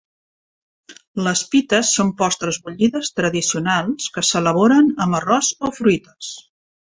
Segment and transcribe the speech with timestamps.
[1.27, 6.33] Les pithas són postres bullides tradicionals que s'elaboren amb arròs o fruites.